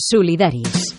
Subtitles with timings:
[0.00, 0.96] Solidaris.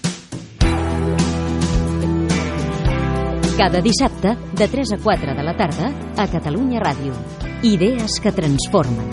[3.58, 7.14] Cada dissabte, de 3 a 4 de la tarda, a Catalunya Ràdio.
[7.62, 9.10] Idees que transformen.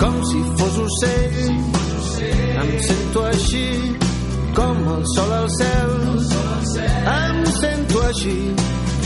[0.00, 1.50] Com si fos ocell,
[2.62, 3.66] em sento així,
[4.56, 5.96] com el sol al cel.
[7.12, 8.36] Em sento així,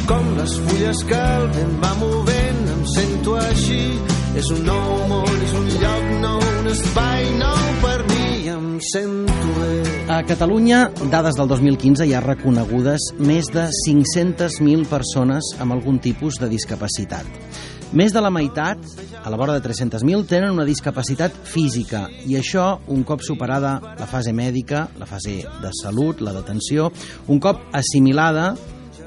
[0.06, 3.82] com les fulles que el vent va movent, em sento així.
[4.38, 8.05] És un nou món, és un lloc nou, un espai nou per
[8.80, 10.06] sento bé.
[10.12, 16.38] A Catalunya, dades del 2015, hi ha reconegudes més de 500.000 persones amb algun tipus
[16.42, 17.26] de discapacitat.
[17.96, 18.80] Més de la meitat,
[19.22, 24.08] a la vora de 300.000, tenen una discapacitat física i això, un cop superada la
[24.10, 26.90] fase mèdica, la fase de salut, la detenció,
[27.30, 28.56] un cop assimilada,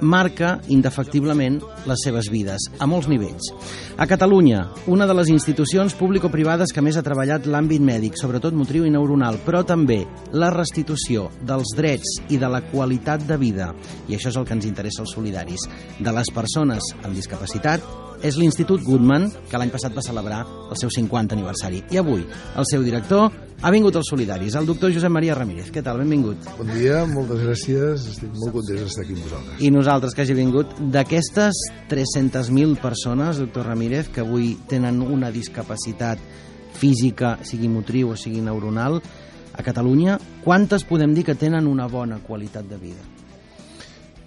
[0.01, 3.51] marca indefectiblement les seves vides, a molts nivells.
[3.97, 8.87] A Catalunya, una de les institucions público-privades que més ha treballat l'àmbit mèdic, sobretot motriu
[8.87, 10.01] i neuronal, però també
[10.33, 13.73] la restitució dels drets i de la qualitat de vida,
[14.07, 15.67] i això és el que ens interessa als solidaris,
[15.99, 20.91] de les persones amb discapacitat, és l'Institut Goodman, que l'any passat va celebrar el seu
[20.91, 21.83] 50 aniversari.
[21.93, 22.25] I avui,
[22.57, 23.29] el seu director
[23.61, 25.69] ha vingut als solidaris, el doctor Josep Maria Ramírez.
[25.71, 25.99] Què tal?
[25.99, 26.47] Benvingut.
[26.57, 28.07] Bon dia, moltes gràcies.
[28.13, 29.61] Estic molt content d'estar aquí amb vosaltres.
[29.63, 36.21] I nosaltres que hagi vingut, d'aquestes 300.000 persones, doctor Ramírez, que avui tenen una discapacitat
[36.79, 39.01] física, sigui motriu o sigui neuronal,
[39.59, 43.18] a Catalunya, quantes podem dir que tenen una bona qualitat de vida?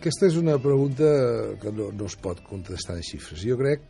[0.02, 1.06] Aquesta és una pregunta
[1.62, 3.38] que no, no es pot contestar en xifres.
[3.46, 3.84] Jo crec,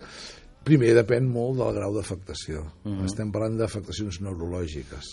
[0.61, 2.67] primer, depèn molt del grau d'afectació.
[2.85, 3.07] Uh -huh.
[3.09, 5.09] Estem parlant d'afectacions neurològiques.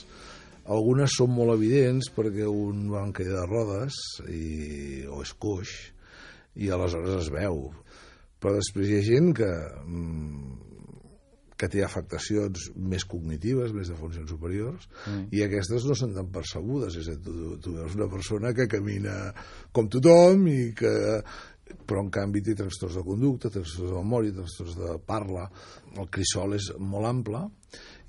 [0.67, 3.95] Algunes són molt evidents perquè un va en de rodes
[4.27, 5.70] i, o és coix
[6.55, 7.72] i aleshores es veu.
[8.42, 9.52] Però després hi ha gent que,
[11.59, 15.27] que té afectacions més cognitives, més de funcions superiors, mm.
[15.35, 16.95] i aquestes no són tan percebudes.
[17.02, 19.19] És a dir, tu, tu veus una persona que camina
[19.75, 20.93] com tothom i que
[21.69, 25.45] però en canvi té trastorns de conducta, trastorns de memòria, trastorns de parla,
[25.97, 27.43] el crisol és molt ample,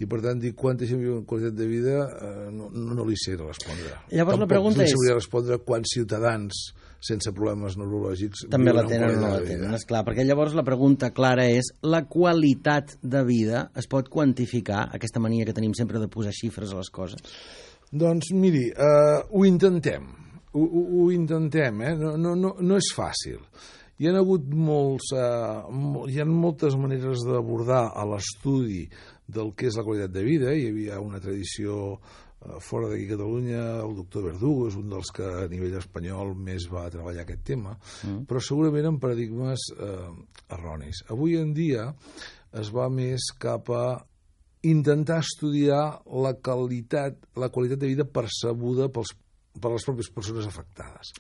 [0.01, 3.05] i per tant dir quanta gent viu en qualitat de vida eh, no, no, no
[3.09, 3.99] li sé respondre.
[4.15, 4.95] Llavors Tampoc la pregunta és...
[4.95, 6.63] Tampoc respondre quants ciutadans
[7.01, 11.11] sense problemes neurològics també la tenen o no la tenen, esclar, perquè llavors la pregunta
[11.17, 16.11] clara és la qualitat de vida es pot quantificar, aquesta mania que tenim sempre de
[16.13, 17.25] posar xifres a les coses?
[17.91, 20.05] Doncs miri, uh, ho intentem,
[20.53, 21.95] ho, ho, ho intentem, eh?
[21.99, 23.41] no, no, no, no és fàcil.
[24.01, 25.11] Hi ha hagut molts,
[25.77, 28.87] mol, hi ha moltes maneres d'abordar a l'estudi
[29.29, 30.55] del que és la qualitat de vida.
[30.57, 31.99] Hi havia una tradició
[32.65, 36.67] fora d'aquí a Catalunya, el doctor Verdugo és un dels que a nivell espanyol més
[36.73, 38.23] va treballar aquest tema, mm.
[38.29, 40.13] però segurament en paradigmes uh,
[40.57, 41.03] erronis.
[41.13, 41.91] Avui en dia
[42.57, 43.85] es va més cap a
[44.67, 45.83] intentar estudiar
[46.25, 49.13] la qualitat, la qualitat de vida percebuda pels,
[49.61, 51.13] per les pròpies persones afectades.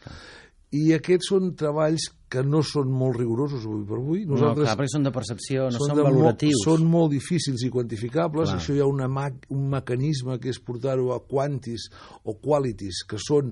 [0.76, 4.20] I aquests són treballs que no són molt rigorosos avui per avui.
[4.28, 6.60] no, clar, perquè són de percepció, no són, de valoratius.
[6.62, 8.48] Molt, són molt difícils i quantificables.
[8.52, 8.60] Clar.
[8.60, 11.88] Això hi ha una, ma- un mecanisme que és portar-ho a quantis
[12.24, 13.50] o qualities, que són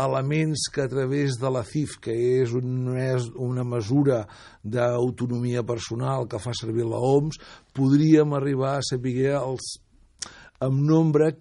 [0.00, 4.22] elements que a través de la CIF, que és, un, és una mesura
[4.64, 7.38] d'autonomia personal que fa servir la OMS,
[7.76, 9.74] podríem arribar a saber els,
[10.60, 11.34] amb nombre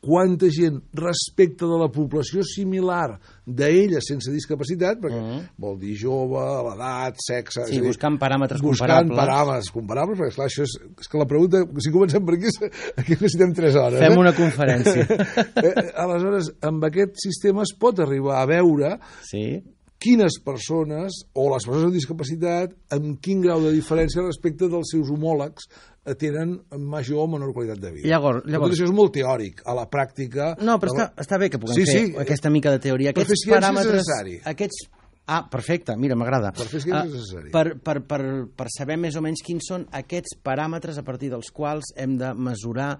[0.00, 5.40] quanta gent respecte de la població similar d'ella sense discapacitat, perquè Mhm.
[5.58, 7.64] vol dir jove, l'edat, sexe...
[7.66, 9.18] Sí, dir, buscant paràmetres buscant comparables.
[9.18, 12.46] paràmetres comparables, perquè esclar, això és, és que la pregunta, si comencem per aquí,
[13.00, 14.00] aquí necessitem 3 hores.
[14.00, 14.18] Fem eh?
[14.18, 15.06] una conferència.
[15.56, 19.62] Eh, eh, Aleshores, amb aquest sistema es pot arribar a veure sí,
[19.98, 25.08] quines persones, o les persones amb discapacitat, amb quin grau de diferència respecte dels seus
[25.10, 28.08] homòlegs eh, tenen major o menor qualitat de vida.
[28.08, 29.62] Llavors- llavors- Tot això és molt teòric.
[29.66, 30.52] A la pràctica...
[30.62, 32.14] No, però la- està, està bé que puguem Sí, fer sí.
[32.22, 33.12] aquesta mica de teoria.
[33.12, 33.92] Per fer Aquests ciència és paràmetres...
[33.98, 34.40] necessari.
[34.44, 34.86] Aquests...
[35.26, 36.52] Ah, perfecte, mira, m'agrada.
[36.54, 37.50] Per fer ciència Ah, és necessari.
[37.50, 38.20] Per, per, per,
[38.54, 42.32] per saber més o menys quins són aquests paràmetres a partir dels quals hem de
[42.34, 42.92] mesurar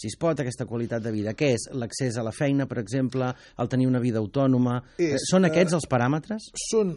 [0.00, 1.32] si es pot, aquesta qualitat de vida.
[1.36, 1.64] Què és?
[1.76, 4.78] L'accés a la feina, per exemple, el tenir una vida autònoma...
[4.96, 6.46] És, són eh, aquests els paràmetres?
[6.70, 6.94] són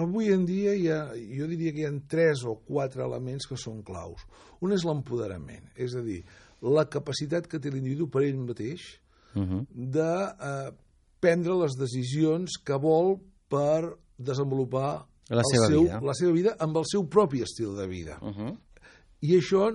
[0.00, 3.58] avui en dia hi ha, jo diria que hi ha tres o quatre elements que
[3.60, 4.24] són claus.
[4.64, 6.22] Un és l'empoderament, és a dir,
[6.62, 8.98] la capacitat que té l'individu per ell mateix
[9.36, 9.66] Uh -huh.
[9.70, 10.72] de eh,
[11.20, 16.00] prendre les decisions que vol per desenvolupar La seva seu, vida.
[16.00, 18.18] la seva vida amb el seu propi estil de vida.
[18.22, 18.56] Uh -huh.
[19.20, 19.68] I això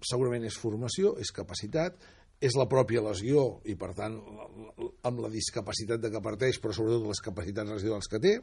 [0.00, 1.98] segurament és formació, és capacitat,
[2.40, 4.16] és la pròpia lesió i, per tant,
[5.02, 8.40] amb la discapacitat de què parteix, però sobretot les capacitats residuals que té,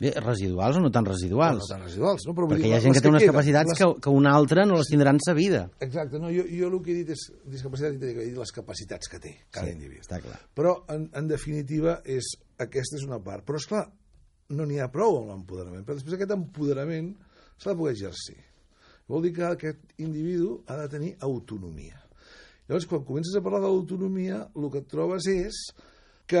[0.00, 1.60] Bé, residuals o no tan residuals?
[1.62, 2.34] No tan residuals, no?
[2.34, 4.32] Però Perquè dir, hi ha gent que té unes queden, capacitats les- que, que una
[4.34, 5.70] altra no les tindrà en sa vida.
[5.80, 9.08] Exacte, no, jo, jo el que he dit és discapacitat i he dit les capacitats
[9.08, 10.00] que té cada Sí, individu.
[10.02, 10.40] està clar.
[10.54, 13.44] Però, en, en definitiva, és, aquesta és una part.
[13.46, 13.84] Però, és clar,
[14.50, 15.84] no n'hi ha prou amb l'empoderament.
[15.86, 17.14] Però després aquest empoderament
[17.56, 18.40] s'ha de poder exercir.
[19.06, 22.00] Vol dir que aquest individu ha de tenir autonomia.
[22.66, 25.58] Llavors, quan comences a parlar de l'autonomia, el que et trobes és
[26.26, 26.40] que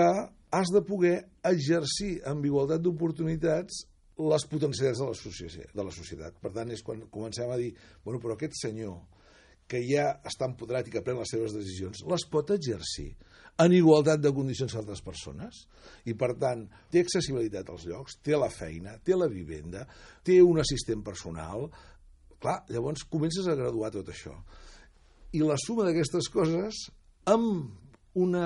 [0.54, 1.16] has de poder
[1.50, 3.82] exercir amb igualtat d'oportunitats
[4.14, 6.36] les potencialitats de la, societat, de la societat.
[6.38, 7.72] Per tant, és quan comencem a dir,
[8.04, 9.00] bueno, però aquest senyor
[9.70, 13.08] que ja està empoderat i que pren les seves decisions, les pot exercir
[13.64, 15.64] en igualtat de condicions que altres persones
[16.04, 19.88] i, per tant, té accessibilitat als llocs, té la feina, té la vivenda,
[20.22, 21.68] té un assistent personal...
[22.44, 24.34] Clar, llavors comences a graduar tot això.
[25.32, 26.82] I la suma d'aquestes coses
[27.30, 28.36] amb un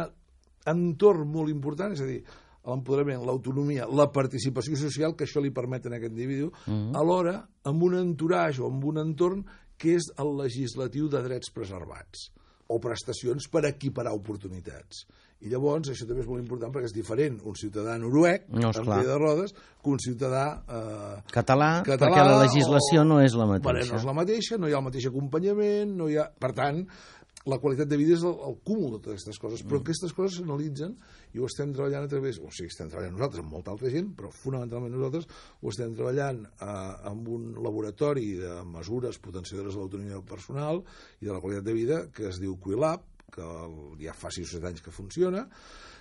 [0.71, 2.23] entorn molt important, és a dir,
[2.69, 6.97] l'empoderament, l'autonomia, la participació social que això li permet a aquest individu, mm -hmm.
[6.97, 9.45] alhora amb un entourage o amb un entorn
[9.79, 12.31] que és el legislatiu de drets preservats
[12.69, 15.07] o prestacions per equiparar oportunitats.
[15.39, 18.89] I llavors, això també és molt important perquè és diferent un ciutadà noruec, No, amb
[19.07, 23.47] de rodes, que un ciutadà eh, Català, català perquè la legislació o- no és la
[23.47, 23.93] mateixa.
[23.93, 26.27] no és la mateixa, no hi ha el mateix acompanyament, no hi ha...
[26.39, 26.83] Per tant,
[27.47, 29.69] la qualitat de vida és el, el cúmul de totes aquestes coses, Mm.
[29.69, 30.97] però aquestes coses s'analitzen
[31.35, 34.11] i ho estem treballant a través, o sigui, estem treballant nosaltres amb molta altra gent,
[34.17, 35.29] però fonamentalment nosaltres
[35.61, 40.83] ho estem treballant eh, amb un laboratori de mesures potenciadores de l'autonomia personal
[41.21, 43.45] i de la qualitat de vida que es diu Quilab, que
[44.01, 45.47] ja fa 6 o 7 anys que funciona,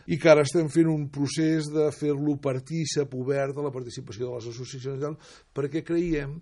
[0.07, 4.37] i que ara estem fent un procés de fer-lo partícip obert de la participació de
[4.37, 6.37] les associacions perquè creiem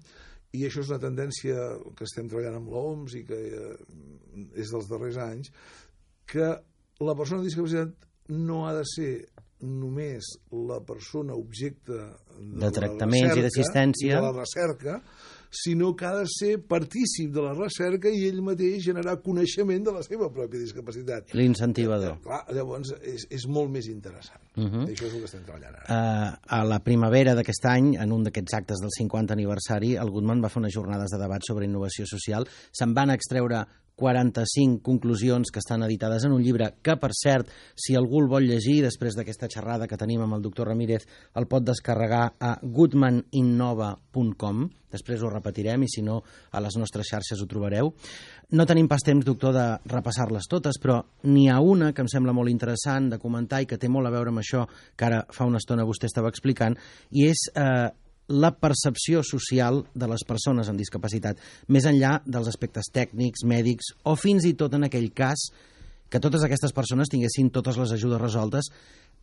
[0.56, 1.68] i això és una tendència
[1.98, 3.72] que estem treballant amb l'OMS i que eh,
[4.62, 5.52] és dels darrers anys,
[6.32, 6.52] que
[7.06, 9.12] la persona amb discapacitat no ha de ser
[9.66, 14.18] només la persona objecte de, De tractaments i d'assistència.
[14.18, 15.00] de la recerca,
[15.56, 19.94] sinó que ha de ser partícip de la recerca i ell mateix generar coneixement de
[19.96, 21.34] la seva pròpia discapacitat.
[21.34, 22.18] L'incentivador.
[22.26, 24.42] Clar, llavors és, és molt més interessant.
[24.56, 24.72] Uh Mhm.
[24.76, 24.88] -huh.
[24.92, 25.86] Això és el que estem treballant ara.
[25.88, 30.42] Uh, a la primavera d'aquest any, en un d'aquests actes del 50 aniversari, el Goodman
[30.44, 32.48] va fer unes jornades de debat sobre innovació social.
[32.72, 37.96] Se'n van extreure 45 conclusions que estan editades en un llibre que, per cert, si
[37.96, 41.66] algú el vol llegir després d'aquesta xerrada que tenim amb el doctor Ramírez, el pot
[41.66, 44.66] descarregar a goodmaninnova.com.
[44.96, 46.22] Després ho repetirem i, si no,
[46.52, 47.92] a les nostres xarxes ho trobareu.
[48.56, 52.36] No tenim pas temps, doctor, de repassar-les totes, però n'hi ha una que em sembla
[52.36, 54.64] molt interessant de comentar i que té molt a veure amb això
[54.96, 56.78] que ara fa una estona vostè estava explicant,
[57.12, 57.90] i és eh,
[58.28, 61.38] la percepció social de les persones amb discapacitat,
[61.70, 65.50] més enllà dels aspectes tècnics, mèdics, o fins i tot en aquell cas
[66.10, 68.70] que totes aquestes persones tinguessin totes les ajudes resoltes,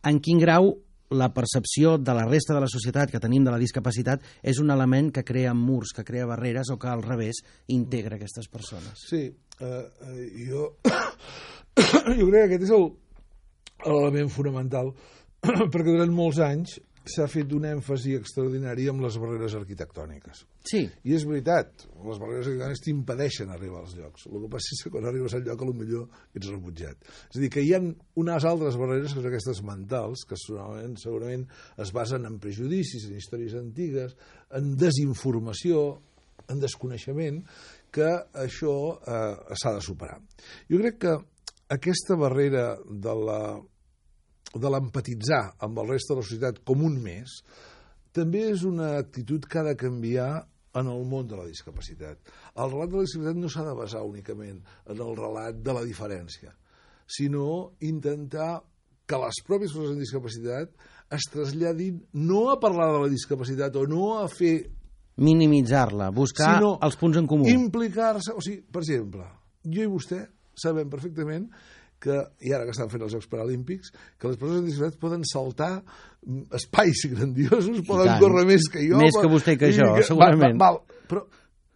[0.03, 0.73] en quin grau
[1.13, 4.71] la percepció de la resta de la societat que tenim de la discapacitat és un
[4.73, 9.03] element que crea murs, que crea barreres o que al revés integra aquestes persones.
[9.09, 9.27] Sí,
[9.59, 10.71] eh, eh, jo,
[12.17, 12.89] jo crec que aquest és el-
[13.83, 14.93] l'element fonamental
[15.43, 16.79] perquè durant molts anys
[17.09, 20.43] s'ha fet un èmfasi extraordinari amb les barreres arquitectòniques.
[20.63, 24.27] Sí, I és veritat, les barreres arquitectòniques t'impedeixen arribar als llocs.
[24.29, 27.11] El que passa és que quan arribes al lloc a lo millor ets rebutjat.
[27.27, 27.81] És a dir, que hi ha
[28.23, 31.45] unes altres barreres, que són aquestes mentals, que segurament, segurament
[31.83, 34.15] es basen en prejudicis, en històries antigues,
[34.55, 35.83] en desinformació,
[36.47, 37.43] en desconeixement,
[37.93, 38.09] que
[38.45, 40.17] això eh, s'ha de superar.
[40.71, 41.13] Jo crec que
[41.73, 43.41] aquesta barrera de la
[44.53, 47.39] de l'empatitzar amb el reste de la societat com un més,
[48.13, 50.45] també és una actitud que ha de canviar
[50.77, 52.19] en el món de la discapacitat.
[52.57, 55.83] El relat de la discapacitat no s'ha de basar únicament en el relat de la
[55.85, 56.53] diferència,
[57.05, 58.63] sinó intentar
[59.09, 60.71] que les pròpies persones amb discapacitat
[61.13, 64.55] es traslladin no a parlar de la discapacitat o no a fer
[65.21, 67.49] minimitzar-la, buscar sinó els punts en comú.
[67.51, 69.27] Implicar-se, o sigui, per exemple,
[69.65, 70.23] jo i vostè
[70.57, 71.49] sabem perfectament
[72.03, 75.23] que, i ara que estan fent els Jocs Paralímpics, que les persones amb discapacitat poden
[75.29, 78.19] saltar mm, espais grandiosos, poden tant.
[78.23, 78.99] córrer més que jo.
[79.01, 80.59] Més que vostè i que jo, segurament.
[80.61, 81.23] Val, val, però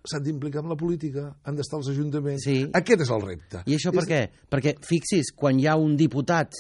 [0.08, 2.46] s'han d'implicar amb la política, han d'estar als ajuntaments.
[2.48, 2.62] Sí.
[2.80, 3.64] Aquest és el repte.
[3.68, 4.22] I això per És- què?
[4.52, 6.54] Perquè, fixis, quan hi ha un diputat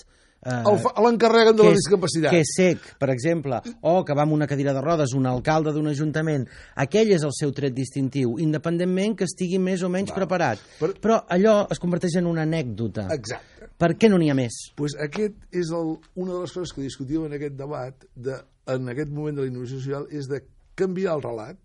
[0.45, 2.31] eh, L'encarreguen de la és, discapacitat.
[2.31, 5.73] que és sec, per exemple, o que va amb una cadira de rodes, un alcalde
[5.73, 10.15] d'un ajuntament, aquell és el seu tret distintiu, independentment que estigui més o menys Va.
[10.15, 10.59] preparat.
[10.79, 13.07] Per- Però allò es converteix en una anècdota.
[13.11, 13.69] Exacte.
[13.77, 14.53] Per què no n'hi ha més?
[14.75, 18.89] pues aquest és el, una de les coses que discutíem en aquest debat de, en
[18.89, 20.41] aquest moment de la innovació social és de
[20.75, 21.57] canviar el relat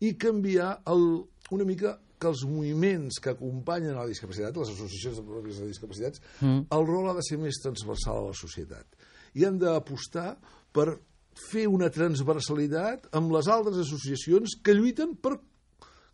[0.00, 5.20] i canviar el, una mica que els moviments que acompanyen a la discapacitat, les associacions
[5.20, 6.64] de pròpies de discapacitats, mm.
[6.76, 9.06] el rol ha de ser més transversal a la societat.
[9.38, 10.32] I han d'apostar
[10.74, 10.90] per
[11.38, 15.36] fer una transversalitat amb les altres associacions que lluiten per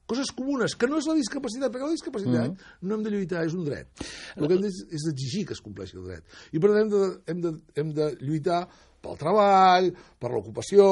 [0.06, 2.72] coses comunes, que no és la discapacitat, perquè la discapacitat mm.
[2.84, 4.04] no hem de lluitar, és un dret.
[4.36, 6.36] El que hem de, és d'exigir que es compleixi el dret.
[6.52, 8.66] I per tant hem de, hem de, hem de lluitar
[9.04, 10.86] pel treball, per l'ocupació,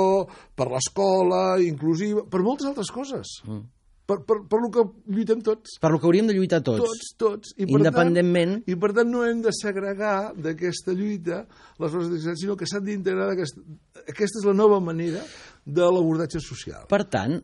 [0.57, 3.38] per l'escola inclusiva, per moltes altres coses.
[3.49, 3.64] Mm.
[4.02, 4.82] Per, per, per lo que
[5.14, 5.76] lluitem tots.
[5.80, 6.82] Per lo que hauríem de lluitar tots.
[6.82, 7.52] Tots, tots.
[7.56, 8.56] I Independentment...
[8.59, 11.44] tant, I per tant no hem de segregar d'aquesta lluita
[11.78, 13.62] les coses de sinó que s'han d'integrar aquesta...
[14.02, 15.23] Aquesta és la nova manera
[15.62, 16.88] de l'abordatge social.
[16.90, 17.38] Per tant,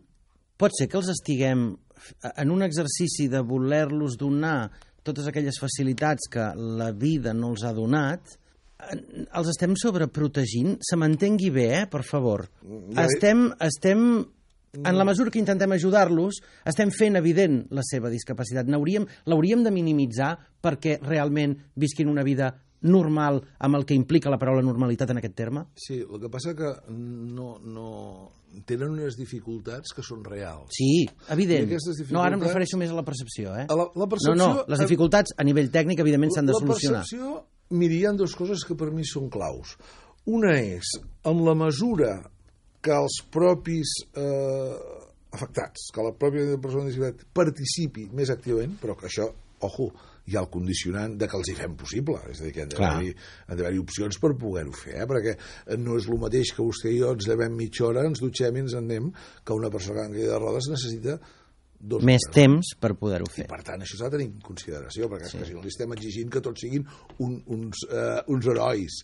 [0.59, 1.71] pot ser que els estiguem
[2.35, 4.73] en un exercici de voler-los donar
[5.07, 8.35] totes aquelles facilitats que la vida no els ha donat,
[8.79, 10.77] els estem sobreprotegint?
[10.85, 12.47] Se m'entengui bé, eh, per favor.
[12.95, 14.03] Ja estem, estem,
[14.77, 18.69] en la mesura que intentem ajudar-los, estem fent evident la seva discapacitat.
[18.69, 24.63] L'hauríem de minimitzar perquè realment visquin una vida normal amb el que implica la paraula
[24.63, 25.65] normalitat en aquest terme?
[25.75, 27.89] Sí, el que passa que no, no,
[28.69, 30.71] tenen unes dificultats que són reals.
[30.77, 31.69] Sí, evident.
[31.69, 32.15] Dificultats...
[32.15, 33.55] No, ara em refereixo més a la percepció.
[33.59, 33.67] Eh?
[33.67, 34.39] A la, la percepció...
[34.39, 37.03] No, no, les dificultats a nivell tècnic evidentment s'han de solucionar.
[37.03, 39.77] La percepció, miri, hi ha dues coses que per mi són claus.
[40.29, 40.99] Una és,
[41.29, 42.19] amb la mesura
[42.85, 44.77] que els propis eh,
[45.35, 49.29] afectats, que la pròpia persona amb discapacitat participi més activament, però que això,
[49.67, 49.91] ojo,
[50.29, 52.71] hi ha el condicionant de que els hi fem possible, és a dir, que han
[53.49, 55.09] d'haver-hi opcions per poder-ho fer, eh?
[55.09, 55.35] perquè
[55.81, 58.65] no és el mateix que vostè i jo ens llevem mitja hora, ens dutxem i
[58.67, 59.11] ens en anem,
[59.45, 61.17] que una persona que de rodes necessita
[61.79, 62.35] dos més hores.
[62.35, 63.47] temps per poder-ho fer.
[63.47, 65.37] I per tant, això s'ha de tenir en consideració, perquè sí.
[65.37, 66.85] és que si no li estem exigint que tots siguin
[67.25, 68.99] un, uns, uh, uns herois,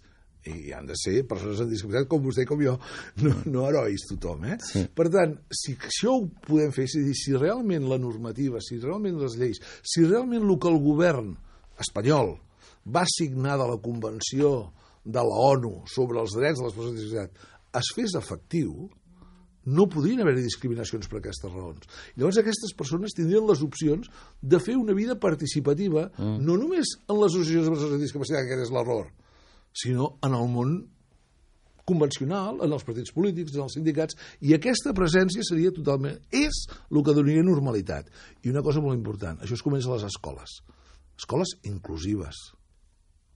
[0.51, 2.77] i han de ser persones amb discapacitat com vostè i com jo,
[3.25, 4.47] no, no herois tothom.
[4.53, 4.59] Eh?
[4.65, 4.85] Sí.
[4.95, 9.39] Per tant, si això ho podem fer, si, si realment la normativa, si realment les
[9.41, 11.35] lleis, si realment el que el govern
[11.83, 12.37] espanyol
[12.85, 14.55] va signar de la Convenció
[15.05, 18.89] de la ONU sobre els drets de les persones amb discapacitat es fes efectiu,
[19.65, 21.89] no podrien haver-hi discriminacions per aquestes raons.
[22.19, 24.11] Llavors aquestes persones tindrien les opcions
[24.43, 26.37] de fer una vida participativa, mm.
[26.45, 29.09] no només en les associacions de persones amb discapacitat, que és l'error,
[29.75, 30.75] sinó en el món
[31.85, 36.17] convencional, en els partits polítics, en els sindicats, i aquesta presència seria totalment...
[36.33, 38.09] és el que donaria normalitat.
[38.43, 40.63] I una cosa molt important, això es comença a les escoles.
[41.21, 42.41] Escoles inclusives,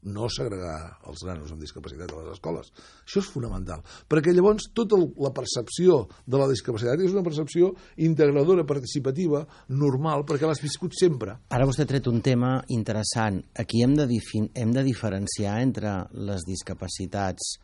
[0.07, 2.71] no segregar els nanos amb discapacitat a les escoles.
[3.03, 7.73] Això és fonamental, perquè llavors tota la percepció de la discapacitat és una percepció
[8.07, 11.39] integradora, participativa, normal, perquè l'has viscut sempre.
[11.55, 13.43] Ara vostè ha tret un tema interessant.
[13.59, 14.09] Aquí hem de,
[14.55, 17.57] hem de diferenciar entre les discapacitats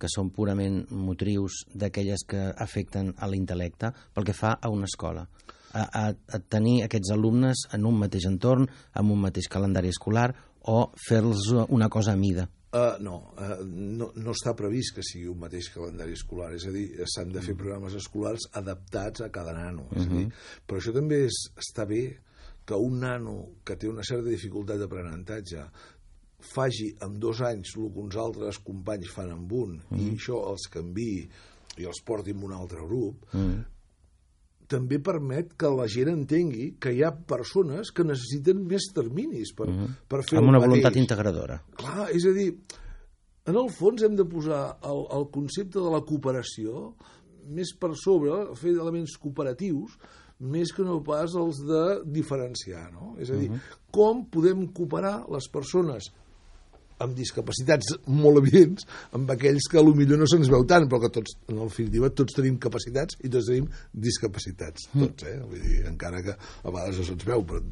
[0.00, 5.24] que són purament motrius d'aquelles que afecten a l'intel·lecte pel que fa a una escola.
[5.76, 10.30] A, a, a tenir aquests alumnes en un mateix entorn, amb un mateix calendari escolar,
[10.66, 12.48] o fer-los una cosa a mida?
[12.76, 16.72] Uh, no, uh, no, no està previst que sigui un mateix calendari escolar, és a
[16.74, 17.60] dir, s'han de fer mm.
[17.62, 19.86] programes escolars adaptats a cada nano.
[19.94, 20.12] És uh -huh.
[20.12, 20.64] a dir, mm-hmm.
[20.66, 22.02] però això també és, està bé
[22.66, 25.62] que un nano que té una certa dificultat d'aprenentatge
[26.40, 29.96] faci en dos anys el que uns altres companys fan amb un, uh -huh.
[29.96, 30.14] i mm-hmm.
[30.14, 31.30] això els canvi
[31.78, 33.64] i els porti en un altre grup, uh -huh
[34.68, 39.68] també permet que la gent entengui que hi ha persones que necessiten més terminis per,
[39.68, 39.84] mhm.
[39.84, 39.94] -huh.
[40.08, 41.62] per fer Amb una voluntat integradora.
[41.76, 42.50] Clar, és a dir,
[43.46, 46.94] en el fons hem de posar el, el concepte de la cooperació
[47.46, 49.98] més per sobre, fer elements cooperatius,
[50.38, 51.82] més que no pas els de
[52.12, 53.14] diferenciar, no?
[53.18, 53.60] És a dir, uh mhm.
[53.60, 53.78] -huh.
[53.90, 56.12] com podem cooperar les persones
[57.04, 58.86] amb discapacitats molt evidents,
[59.16, 62.60] amb aquells que millor no se'ns veu tant, però que tots, en definitiva, tots tenim
[62.62, 65.02] capacitats i tots tenim discapacitats, mm.
[65.02, 65.40] tots, eh?
[65.42, 67.62] Vull dir, encara que a vegades no se'ns veu, però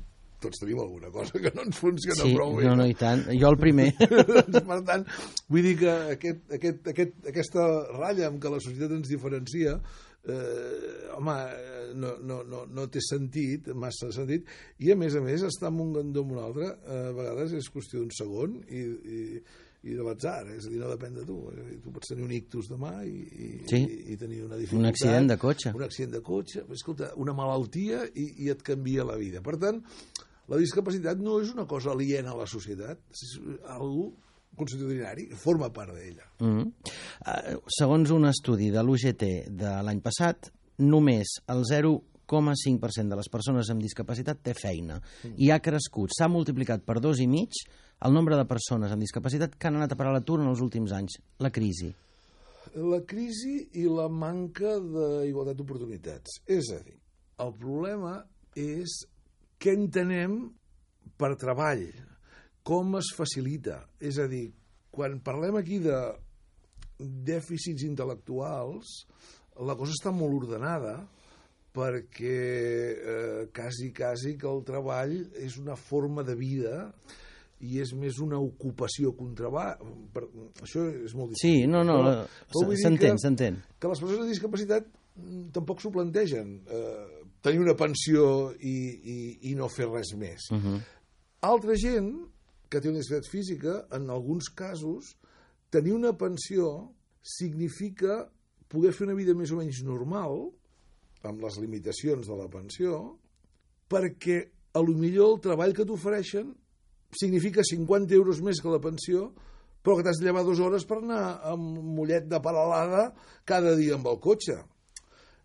[0.45, 2.67] tots tenim alguna cosa que no ens funciona sí, prou bé.
[2.69, 3.25] No, no, i tant.
[3.41, 3.91] Jo el primer.
[4.31, 5.07] doncs, per tant,
[5.49, 9.79] vull dir que aquest, aquest, aquest, aquesta ratlla amb què la societat ens diferencia
[10.29, 11.37] eh, home,
[11.95, 14.49] no, no, no, no té sentit, massa sentit,
[14.85, 17.55] i a més a més estar en un gandó amb un altre eh, a vegades
[17.61, 19.21] és qüestió d'un segon i, i,
[19.85, 21.39] i de l'atzar, és a dir, no depèn de tu.
[21.55, 23.83] dir, tu pots tenir un ictus demà i, i, sí.
[23.85, 24.81] i, i tenir una dificultat.
[24.81, 25.75] Un accident de cotxe.
[25.77, 29.45] Un accident de cotxe, escolta, una malaltia i, i et canvia la vida.
[29.45, 29.83] Per tant,
[30.49, 33.37] la discapacitat no és una cosa aliena a la societat, és
[33.77, 34.11] algú
[34.57, 36.27] constitucionari, forma part d'ella.
[36.41, 36.67] Mm -hmm.
[36.67, 43.71] uh, segons un estudi de l'UGT de l'any passat, només el 0,5% de les persones
[43.71, 45.35] amb discapacitat té feina mm.
[45.37, 47.51] i ha crescut, s'ha multiplicat per dos i mig
[48.05, 50.93] el nombre de persones amb discapacitat que han anat a parar l'atur en els últims
[50.93, 51.19] anys.
[51.39, 51.95] La crisi.
[52.75, 56.41] La crisi i la manca d'igualtat d'oportunitats.
[56.47, 56.99] És a dir,
[57.41, 58.19] el problema
[58.59, 58.99] és
[59.59, 60.37] què entenem
[61.17, 61.87] per treball
[62.65, 63.83] com es facilita.
[64.01, 64.49] És a dir,
[64.95, 65.99] quan parlem aquí de
[66.99, 68.95] dèficits intel·lectuals,
[69.67, 70.97] la cosa està molt ordenada
[71.75, 72.39] perquè
[72.95, 76.77] eh, quasi, quasi que el treball és una forma de vida
[77.65, 79.83] i és més una ocupació que un treball.
[80.15, 80.23] Per,
[80.63, 81.65] això és molt difícil.
[81.65, 82.13] Sí, no, no, no,
[82.71, 83.59] dir s'entén, que- s'entén.
[83.81, 86.61] que les persones amb discapacitat mm, tampoc s'ho plantegen.
[86.69, 88.77] Eh, tenir una pensió i,
[89.17, 89.19] i,
[89.51, 90.47] i no fer res més.
[90.55, 90.79] Uh -huh.
[91.45, 92.15] Altra gent
[92.75, 95.15] que té una discapacitat física, en alguns casos,
[95.71, 96.91] tenir una pensió
[97.23, 98.25] significa
[98.69, 100.49] poder fer una vida més o menys normal,
[101.25, 102.99] amb les limitacions de la pensió,
[103.89, 104.41] perquè
[104.75, 106.51] a lo millor el treball que t'ofereixen
[107.15, 109.29] significa 50 euros més que la pensió,
[109.85, 113.11] però que t'has de llevar dues hores per anar amb un mollet de paral·lada
[113.47, 114.59] cada dia amb el cotxe.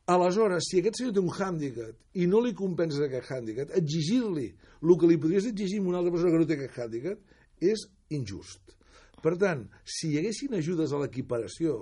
[0.10, 4.48] Aleshores, si aquest senyor té un hàndicap i no li compenses aquest hàndicap, exigir-li
[4.82, 7.84] el que li podries exigir a una altra persona que no té aquest hàndicap és
[8.18, 8.74] injust.
[9.22, 11.76] Per tant, si hi haguessin ajudes a l'equiparació,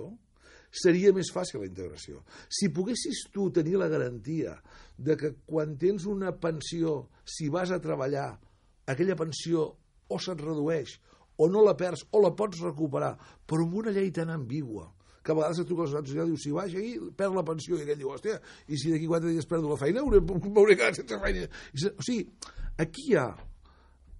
[0.68, 2.20] seria més fàcil la integració.
[2.52, 4.58] Si poguessis tu tenir la garantia
[4.98, 8.34] de que quan tens una pensió, si vas a treballar,
[8.84, 9.70] aquella pensió
[10.08, 10.98] o se't redueix,
[11.38, 13.14] o no la perds, o la pots recuperar,
[13.46, 14.88] però amb una llei tan ambigua,
[15.28, 17.76] que a vegades et truca la Social i diu, si vaig aquí, perd la pensió,
[17.76, 18.38] i aquell diu, hòstia,
[18.72, 21.44] i si d'aquí quatre dies perdo la feina, hauré, m'hauré quedat sense feina.
[21.76, 22.22] I, o sigui,
[22.80, 23.26] aquí hi ha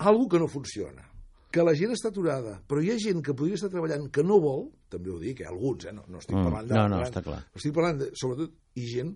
[0.05, 1.07] algo que no funciona
[1.51, 4.37] que la gent està aturada, però hi ha gent que podria estar treballant que no
[4.45, 6.75] vol, també ho dic, eh, alguns, eh, no, no estic Mm, parlant de...
[6.77, 7.39] no, no, parlant- està clar.
[7.57, 9.15] Estic parlant, de, sobretot, i gent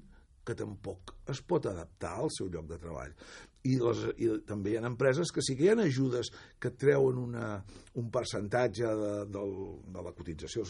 [0.48, 3.12] que tampoc es pot adaptar al seu lloc de treball.
[3.62, 7.20] I, les, i també hi ha empreses que sí que hi ha ajudes que treuen
[7.20, 7.52] una,
[8.00, 9.54] un percentatge de, del,
[9.94, 10.64] de la cotització,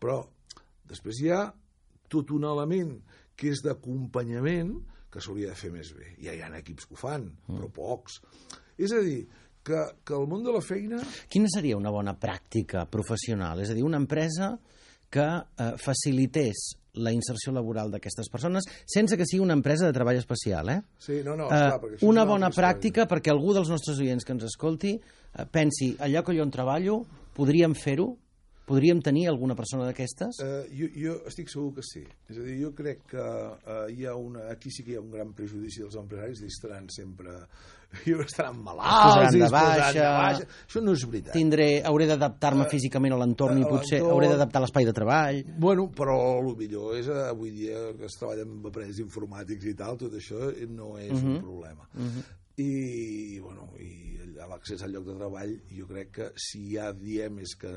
[0.00, 0.20] però
[0.88, 1.46] després hi ha
[2.12, 2.94] tot un element
[3.38, 4.74] que és d'acompanyament
[5.08, 6.14] que s'hauria de fer més bé.
[6.20, 8.18] Ja hi ha equips que ho fan, però pocs.
[8.76, 9.22] És a dir,
[9.64, 13.60] que, que el món de la feina Quina seria una bona pràctica professional?
[13.60, 14.54] És a dir, una empresa
[15.12, 20.16] que eh, facilités la inserció laboral d'aquestes persones sense que sigui una empresa de treball
[20.20, 20.80] especial, eh?
[20.98, 22.68] Sí, no, no, Eh, clar, perquè això és una una bona història.
[22.68, 26.50] pràctica perquè algú dels nostres oients que ens escolti eh, pensi, allò que jo on
[26.50, 28.16] treballo, podríem fer-ho?
[28.68, 30.38] Podríem tenir alguna persona d'aquestes?
[30.44, 32.04] Uh, jo, jo estic segur que sí.
[32.28, 35.02] És a dir, jo crec que uh, hi ha una, aquí sí que hi ha
[35.02, 37.34] un gran prejudici dels empresaris, i estaran sempre...
[38.04, 40.08] Jo estaran malalts, i de es posaran baixa.
[40.12, 40.48] baixa.
[40.68, 41.32] Això no és veritat.
[41.32, 45.38] Tindré, hauré d'adaptar-me Eh, físicament a l'entorn i a potser hauré d'adaptar l'espai de treball.
[45.56, 49.74] Bueno, però el millor és eh, avui dia que es treballa amb aparells informàtics i
[49.80, 51.32] tal, tot això no és Mhm.
[51.38, 51.88] un problema.
[52.58, 54.08] I, bueno, i
[54.48, 57.70] l'accés al lloc de treball, jo crec que si ja diem és que,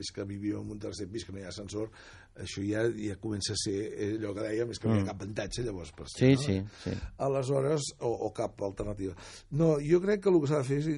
[0.00, 1.90] és que vivim en un tercer pis, que no hi ha ascensor,
[2.38, 5.08] això ja, ja comença a ser eh, allò que dèiem, és que no hi ha
[5.08, 6.44] cap avantatge llavors per Sí, no?
[6.44, 6.94] sí, sí.
[7.26, 9.16] aleshores, o, o cap alternativa.
[9.50, 10.88] No, jo crec que el que s'ha de fer és...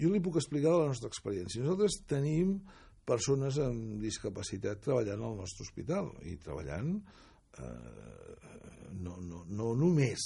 [0.00, 1.62] Jo li puc explicar la nostra experiència.
[1.64, 2.56] Nosaltres tenim
[3.04, 6.94] persones amb discapacitat treballant al nostre hospital i treballant
[7.60, 7.66] eh,
[9.02, 10.24] no, no, no només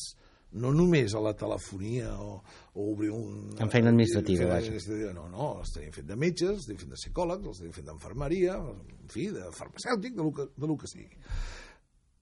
[0.52, 2.38] no només a la telefonia o,
[2.74, 3.50] o obrir un...
[3.60, 4.66] En feina administrativa, feina vaja.
[4.70, 7.74] administrativa, no, no, els tenim fet de metges, els tenim fet de psicòlegs, els tenim
[7.76, 11.18] fet d'infermeria, en fi, de farmacèutic, de lo que, de lo que sigui.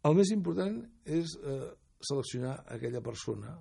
[0.06, 1.68] El més important és eh,
[2.06, 3.54] seleccionar aquella persona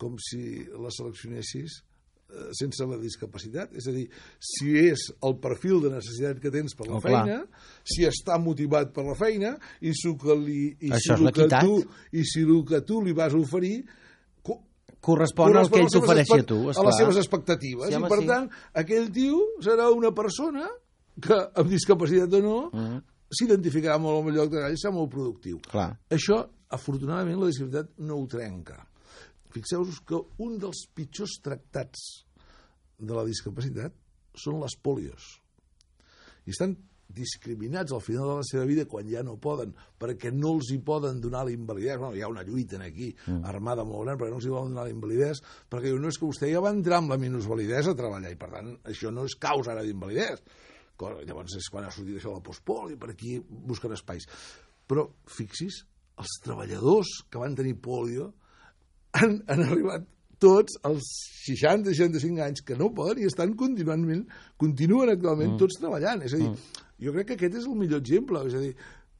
[0.00, 4.06] com si la seleccionessis eh, sense la discapacitat, és a dir,
[4.40, 7.22] si és el perfil de necessitat que tens per la Oh, clar.
[7.24, 7.38] feina,
[7.84, 11.48] si està motivat per la feina i, si que li, i, Això si el que
[11.52, 11.78] tu,
[12.12, 13.78] i si el que tu li vas oferir
[15.06, 16.86] co- Correspon al que ell correspon a t'ofereixi a tu, a esclar.
[16.88, 17.86] les seves expectatives.
[17.86, 18.26] Sí, I home, per sí.
[18.26, 18.48] tant,
[18.82, 20.66] aquell tio serà una persona
[21.22, 22.98] que, amb discapacitat o no, Mhm.
[23.30, 25.60] s'identificarà molt amb el lloc de treball i serà molt productiu.
[25.70, 25.92] Clar.
[26.10, 26.40] Això,
[26.70, 28.80] afortunadament, la discapacitat no ho trenca.
[29.54, 32.26] Fixeu-vos que un dels pitjors tractats
[32.98, 33.92] de la discapacitat
[34.34, 35.40] són les polios.
[36.46, 36.76] I estan
[37.16, 40.78] discriminats al final de la seva vida quan ja no poden, perquè no els hi
[40.84, 41.98] poden donar la invalidesa.
[42.02, 43.42] Bueno, hi ha una lluita aquí, mm.
[43.48, 46.20] armada molt gran, perquè no els hi volen donar la invalidesa, perquè diu, no és
[46.20, 49.26] que vostè ja va entrar amb la minusvalidesa a treballar, i per tant, això no
[49.28, 50.62] és causa ara d'invalidesa.
[50.96, 54.24] Llavors és quan ha sortit això de la postpoli, per aquí busquen espais.
[54.88, 55.82] Però, fixis,
[56.16, 58.30] els treballadors que van tenir polio
[59.16, 60.06] han, han arribat
[60.42, 61.06] tots als
[61.46, 64.26] 60-65 anys que no poden i estan continuament,
[64.60, 65.60] continuen actualment mm.
[65.62, 66.24] tots treballant.
[66.26, 66.50] És a dir,
[67.02, 68.42] jo crec que aquest és el millor exemple.
[68.48, 68.74] És a dir,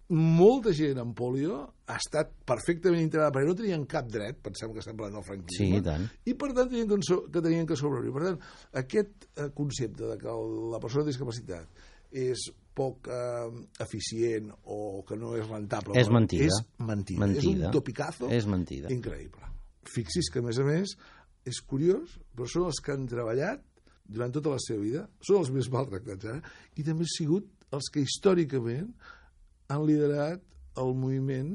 [0.08, 1.56] molta gent amb polio
[1.90, 5.66] ha estat perfectament integrada perquè no tenien cap dret, pensem que estem parlant del franquisme,
[5.66, 6.04] Sí, i tant.
[6.30, 8.14] i per tant tenien que, so- que tenien que sobreviure.
[8.14, 8.38] Per tant,
[8.84, 10.36] aquest eh, concepte de que
[10.72, 11.66] la persona amb discapacitat
[12.12, 13.50] és poc eh,
[13.82, 16.44] eficient o que no és rentable És mentida.
[16.46, 17.20] és mentida.
[17.26, 17.40] Mentida.
[17.42, 18.88] És un topicazo És mentida.
[18.94, 19.42] increïble.
[19.90, 20.94] Fixis que, a més a més,
[21.46, 23.62] és curiós, però són els que han treballat
[24.06, 26.40] durant tota la seva vida, són els més maltractats ara,
[26.76, 28.92] i també han sigut els que històricament
[29.72, 30.42] han liderat
[30.78, 31.54] el moviment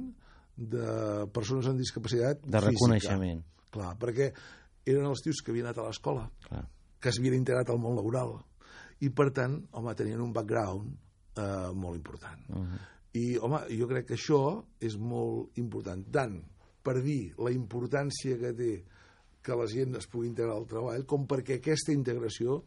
[0.58, 2.67] de persones amb discapacitat De física.
[2.67, 3.43] reconeixement.
[3.71, 4.32] Clar, perquè
[4.86, 6.28] eren els tios que havien anat a l'escola,
[7.00, 8.36] que s'havien integrat al món laboral,
[9.02, 10.91] i per tant, home, tenien un background
[11.38, 12.50] eh, molt important.
[12.50, 12.82] Uh -huh.
[13.13, 16.41] I, home, jo crec que això és molt important, tant
[16.84, 18.71] per dir la importància que té
[19.41, 22.63] que la gent es pugui integrar al treball, com perquè aquesta integració,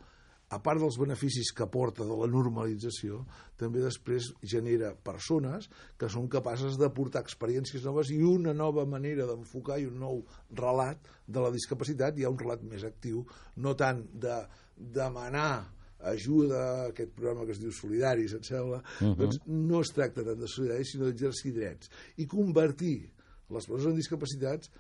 [0.53, 3.23] a part dels beneficis que porta de la normalització,
[3.61, 9.81] també després genera persones que són capaces d'aportar experiències noves i una nova manera d'enfocar
[9.81, 10.21] i un nou
[10.53, 13.25] relat de la discapacitat, hi ha un relat més actiu,
[13.57, 14.43] no tant de
[14.77, 15.65] demanar
[16.05, 19.17] ajuda, aquest programa que es diu Solidaris, et sembla, uh -huh.
[19.17, 21.91] doncs no es tracta tant de solidaris, sinó d'exercir drets.
[22.17, 23.11] I convertir
[23.51, 24.71] les persones amb discapacitats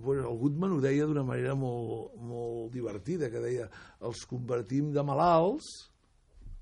[0.00, 3.68] el Goodman ho deia d'una manera molt, molt divertida, que deia
[4.06, 5.68] els convertim de malalts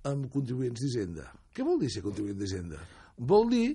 [0.08, 1.28] en contribuents d'Hisenda.
[1.54, 2.80] Què vol dir ser contribuent d'Hisenda?
[3.18, 3.68] Vol dir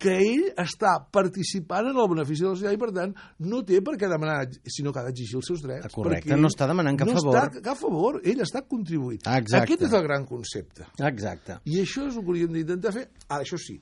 [0.00, 3.10] que ell està participant en el benefici de la societat i, per tant,
[3.52, 5.92] no té per què demanar, sinó que ha d'exigir els seus drets.
[5.92, 7.36] Correcte, perquè no està demanant cap no favor.
[7.36, 9.20] Està cap favor, ell està contribuint.
[9.20, 9.60] Exacte.
[9.66, 10.88] Aquest és el gran concepte.
[11.10, 11.58] Exacte.
[11.68, 13.04] I això és el que hauríem d'intentar fer.
[13.28, 13.76] Ara, això sí,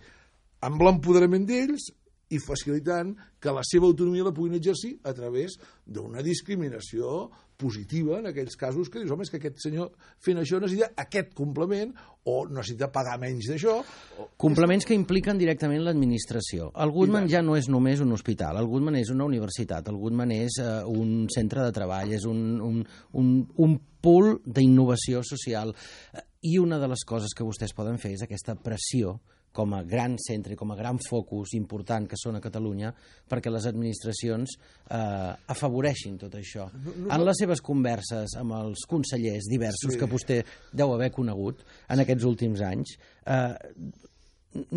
[0.66, 1.86] amb l'empoderament d'ells
[2.30, 5.54] i facilitant que la seva autonomia la puguin exercir a través
[5.86, 9.88] d'una discriminació positiva en aquells casos que dius, home, és que aquest senyor
[10.22, 11.90] fent això necessita aquest complement
[12.30, 13.80] o necessita pagar menys d'això.
[14.18, 16.70] o- Complements que impliquen directament l'administració.
[16.76, 20.30] El Goodman ja no és només un hospital, el Goodman és una universitat, el Goodman
[20.36, 25.74] és eh, un centre de treball, és un, un, un, un pool d'innovació social.
[26.14, 29.16] Eh, I una de les coses que vostès poden fer és aquesta pressió
[29.58, 32.92] com a gran centre, com a gran focus important que són a Catalunya,
[33.28, 36.68] perquè les administracions eh, afavoreixin tot això.
[37.10, 39.98] En les seves converses amb els consellers diversos Sí.
[39.98, 40.42] que vostè
[40.72, 42.94] deu haver conegut en aquests últims anys,
[43.26, 43.54] eh,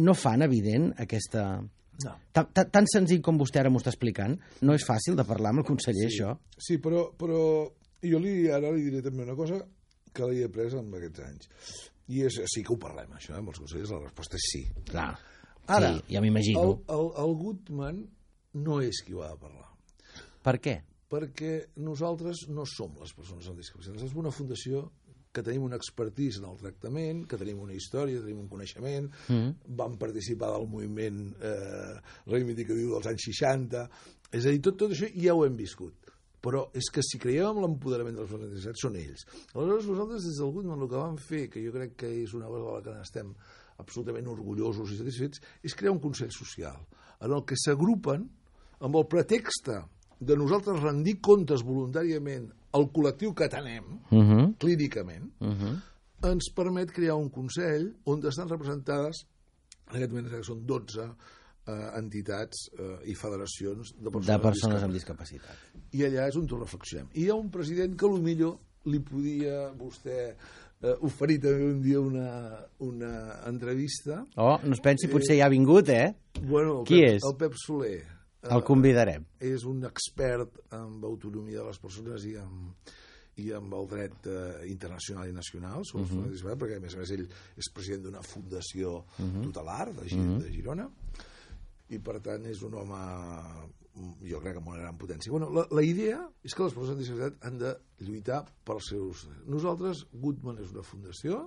[0.01, 1.45] no fan evident aquesta...
[2.01, 2.15] No.
[2.33, 4.33] Tan, tan, tan senzill com vostè ara m'ho està explicant,
[4.65, 6.31] no és fàcil de parlar amb el conseller, Sí, això.
[6.57, 7.41] sí però, però
[8.01, 9.59] jo li, ara li diré també una cosa
[10.11, 11.51] que l'he après en aquests anys.
[12.09, 14.63] I és, sí que ho parlem, això, eh, amb els consellers, la resposta és sí.
[14.89, 15.11] Clar.
[15.71, 16.63] Ara, sí, ja m'imagino.
[16.63, 18.01] El, el, el Goodman
[18.65, 19.69] no és qui ho ha de parlar.
[20.41, 20.79] Per què?
[21.11, 23.99] perquè nosaltres no som les persones amb discapacitat.
[24.07, 24.85] Som una fundació
[25.31, 29.75] que tenim una expertise en el tractament, que tenim una història, tenim un coneixement, mm.
[29.79, 31.95] vam participar del moviment eh,
[32.31, 33.85] reivindicatiu dels anys 60,
[34.31, 36.00] és a dir, tot, tot això ja ho hem viscut.
[36.41, 39.25] Però és que si creiem en l'empoderament de les persones amb discapacitat, són ells.
[39.53, 42.47] Aleshores, nosaltres, des del Goodman, el que vam fer, que jo crec que és una
[42.49, 43.33] cosa de la que n'estem
[43.77, 46.79] absolutament orgullosos i satisfets, és crear un Consell Social,
[47.21, 48.25] en el que s'agrupen
[48.81, 49.69] amb el pretext
[50.21, 54.57] de nosaltres rendir comptes voluntàriament al col·lectiu que atenem, Uh -huh.
[54.57, 55.75] clínicament, Uh -huh.
[56.31, 59.25] ens permet crear un Consell on estan representades,
[59.89, 61.15] en aquest moment que són 12
[61.67, 65.51] eh, entitats eh, i federacions de persones, De persones amb discapacitat.
[65.51, 65.93] discapacitat.
[65.93, 67.09] I allà és on ho reflexionem.
[67.13, 70.21] I hi ha un president que millor li podia vostè
[70.81, 72.31] eh, oferir també un dia una,
[72.79, 73.11] una
[73.49, 74.23] entrevista.
[74.35, 76.15] Oh, no es pensi, potser ja ha vingut, eh?
[76.41, 77.27] Bueno, el Qui Pep, és?
[77.27, 78.01] El Pep Soler.
[78.41, 79.27] El convidarem.
[79.37, 82.71] és un expert en autonomia de les persones i en,
[83.37, 86.31] i amb el dret eh, internacional i nacional sobre uh -huh.
[86.31, 89.43] les perquè a més a més ell és president d'una fundació uh -huh.
[89.43, 90.39] tutelar de, Gir uh -huh.
[90.39, 90.89] de Girona
[91.91, 95.49] i per tant és un home mm, jo crec que amb una gran potència bueno,
[95.53, 97.73] la, la idea és que les persones amb discapacitat han de
[98.07, 101.43] lluitar pels seus nosaltres, Goodman és una fundació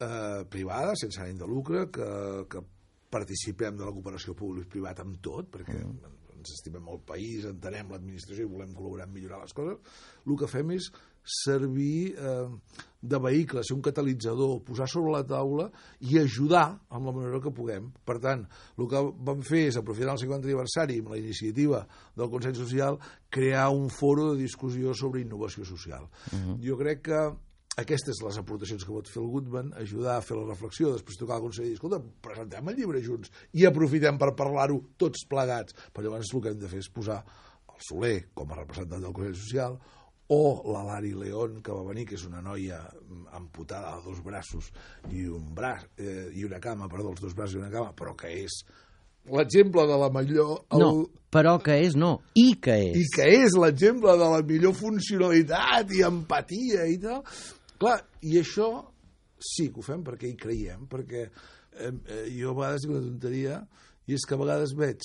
[0.00, 2.08] eh, privada, sense ànim de lucre, que,
[2.50, 2.64] que
[3.12, 6.16] participem de la cooperació públic-privat amb tot, perquè mm.
[6.38, 9.78] Ens estimem el país, entenem l'administració i volem col·laborar en millorar les coses,
[10.26, 10.90] el que fem és
[11.28, 12.48] servir eh,
[13.00, 15.68] de vehicle, ser un catalitzador, posar sobre la taula
[16.00, 17.90] i ajudar amb la manera que puguem.
[18.08, 18.46] Per tant,
[18.78, 21.84] el que vam fer és, aprofitant el 50 aniversari amb la iniciativa
[22.16, 22.98] del Consell Social,
[23.30, 26.08] crear un foro de discussió sobre innovació social.
[26.32, 26.56] Uh -huh.
[26.64, 27.20] Jo crec que
[27.78, 31.36] aquestes les aportacions que pot fer el Goodman, ajudar a fer la reflexió, després tocar
[31.38, 35.76] al Consell i dir, escolta, presentem el llibre junts i aprofitem per parlar-ho tots plegats.
[35.92, 37.20] Però llavors el que hem de fer és posar
[37.68, 39.78] el Soler com a representant del Consell Social
[40.28, 42.82] o la Lari León, que va venir, que és una noia
[43.32, 44.68] amputada de dos braços
[45.08, 48.12] i un braç, eh, i una cama, perdó, els dos braços i una cama, però
[48.18, 48.58] que és
[49.32, 50.64] l'exemple de la millor...
[50.72, 50.90] El, No,
[51.32, 52.98] però que és no, i que és.
[53.00, 57.22] i que és l'exemple de la millor funcionalitat i empatia i tal.
[57.78, 58.68] Clar, i això
[59.38, 63.04] sí que ho fem perquè hi creiem, perquè eh, eh, jo a vegades dic una
[63.06, 63.58] tonteria,
[64.08, 65.04] i és que a vegades veig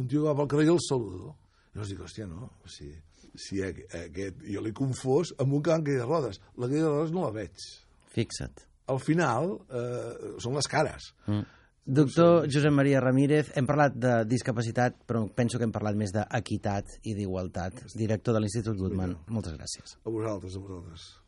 [0.00, 1.34] un tio que va pel carrer i el saludo.
[1.72, 2.96] I llavors dic, hòstia, no, o sigui,
[3.34, 6.40] si aquest jo l'he confós amb un que va en de rodes.
[6.56, 7.66] La de rodes no la veig.
[8.14, 8.64] Fixa't.
[8.92, 11.10] Al final eh, són les cares.
[11.26, 11.44] Mm.
[11.84, 16.94] Doctor Josep Maria Ramírez, hem parlat de discapacitat, però penso que hem parlat més d'equitat
[17.04, 17.82] i d'igualtat.
[17.92, 19.98] Director de l'Institut Goodman, moltes gràcies.
[20.00, 21.10] A vosaltres, a vosaltres.